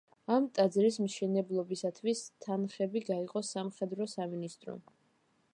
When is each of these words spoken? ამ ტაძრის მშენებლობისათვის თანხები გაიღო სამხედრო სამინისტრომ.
ამ 0.35 0.45
ტაძრის 0.59 0.97
მშენებლობისათვის 1.03 2.23
თანხები 2.47 3.05
გაიღო 3.13 3.47
სამხედრო 3.53 4.11
სამინისტრომ. 4.19 4.85